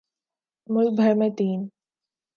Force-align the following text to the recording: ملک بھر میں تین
ملک 0.69 0.93
بھر 0.99 1.13
میں 1.19 1.29
تین 1.37 1.59